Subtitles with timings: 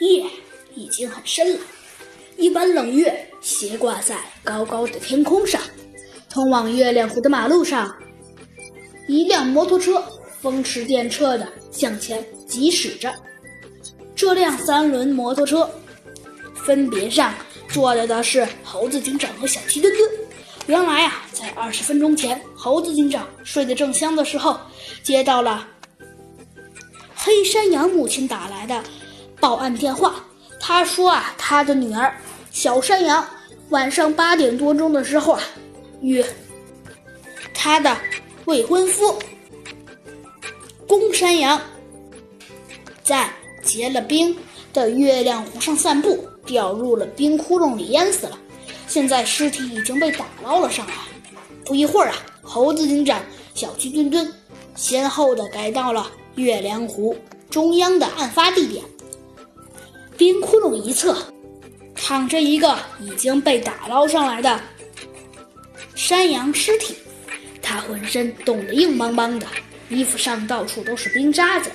[0.00, 0.24] 夜
[0.74, 1.60] 已经很深了，
[2.36, 5.60] 一弯冷月斜挂在高高的天空上。
[6.28, 7.94] 通往月亮湖的马路上，
[9.08, 10.02] 一辆摩托车
[10.40, 13.12] 风驰电掣地向前疾驶着。
[14.14, 15.68] 这辆三轮摩托车
[16.64, 17.34] 分别上
[17.68, 20.10] 坐着的是猴子警长和小鸡墩墩。
[20.66, 24.56] 原来啊，在二十分钟前，猴子警长睡得正香的时候，
[25.02, 25.66] 接到了
[27.16, 28.84] 黑山羊母亲打来的
[29.40, 30.24] 报案电话。
[30.60, 32.14] 他说啊，他的女儿
[32.52, 33.26] 小山羊
[33.70, 35.42] 晚上八点多钟的时候啊。
[36.02, 36.24] 与
[37.52, 37.94] 他的
[38.46, 39.18] 未婚夫
[40.88, 41.60] 公山羊
[43.02, 43.30] 在
[43.62, 44.34] 结了冰
[44.72, 48.38] 的月亮湖上散步，掉入了冰窟窿里淹死了。
[48.86, 50.94] 现在尸体已经被打捞了上来。
[51.66, 53.20] 不一会儿啊，猴子警长、
[53.54, 54.32] 小鸡墩墩
[54.74, 57.14] 先后的赶到了月亮湖
[57.50, 58.82] 中央的案发地点。
[60.20, 61.16] 冰窟窿一侧
[61.94, 64.60] 躺着一个已经被打捞上来的。
[65.94, 66.94] 山羊尸体，
[67.62, 69.46] 他浑身冻得硬邦邦的，
[69.88, 71.70] 衣服上到处都是冰渣子。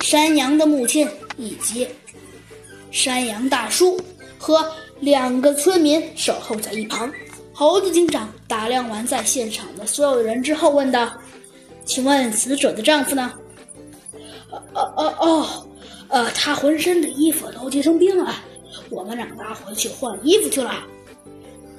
[0.00, 1.88] 山羊的母亲以及
[2.92, 4.00] 山羊大叔
[4.38, 4.64] 和
[5.00, 7.12] 两个村民守候在一旁。
[7.52, 11.12] 猴子警长打量完在现场的所有人之后，问道
[11.84, 13.32] ：“请问死者的丈夫呢
[14.72, 15.66] ？”“哦哦哦，
[16.10, 18.34] 呃，他浑身的衣服都结成冰了，
[18.90, 20.84] 我们让他回去换衣服去了。”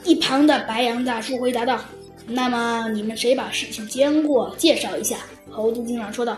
[0.04, 1.80] 一旁的白羊大叔回答道
[2.26, 5.18] ：“那么你们谁把事情经过介绍一下？”
[5.52, 6.38] 猴子警长说道：“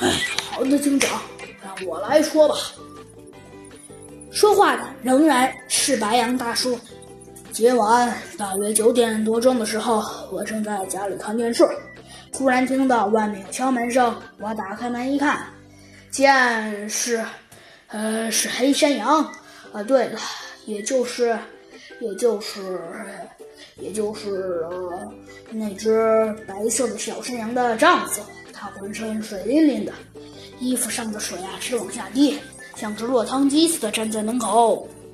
[0.00, 0.12] 哎，
[0.52, 1.22] 猴子警长，
[1.62, 2.54] 让我来说吧。”
[4.30, 6.76] 说话的仍然是白羊大叔。
[7.52, 10.02] 今晚大约九点多钟的时候，
[10.32, 11.64] 我正在家里看电视，
[12.32, 14.12] 突然听到外面有敲门声。
[14.40, 15.46] 我打开门一看，
[16.14, 17.24] 见是，
[17.88, 19.24] 呃，是黑山羊。
[19.72, 20.20] 啊，对了，
[20.64, 21.36] 也就是。
[22.00, 22.60] 也就是，
[23.76, 24.30] 也就是
[24.68, 25.12] 呃
[25.52, 28.20] 那只白色的小山羊的丈夫，
[28.52, 29.92] 他浑身水淋淋的，
[30.58, 32.38] 衣服上的水啊直往下滴，
[32.76, 34.88] 像只落汤鸡似的站在门口。